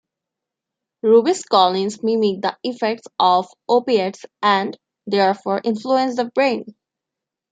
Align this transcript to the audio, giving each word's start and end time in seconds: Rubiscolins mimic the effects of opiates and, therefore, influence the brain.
Rubiscolins 1.03 2.01
mimic 2.01 2.41
the 2.41 2.57
effects 2.63 3.05
of 3.19 3.47
opiates 3.69 4.25
and, 4.41 4.75
therefore, 5.05 5.61
influence 5.63 6.15
the 6.15 6.25
brain. 6.33 6.65